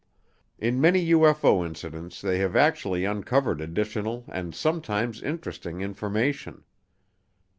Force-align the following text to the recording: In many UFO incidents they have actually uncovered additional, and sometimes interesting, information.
In 0.57 0.81
many 0.81 1.09
UFO 1.11 1.63
incidents 1.63 2.21
they 2.21 2.39
have 2.39 2.55
actually 2.55 3.05
uncovered 3.05 3.61
additional, 3.61 4.25
and 4.29 4.55
sometimes 4.55 5.21
interesting, 5.21 5.81
information. 5.81 6.63